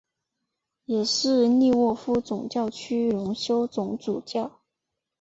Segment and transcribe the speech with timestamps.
[0.85, 4.59] 也是利沃夫总教区荣休总主教。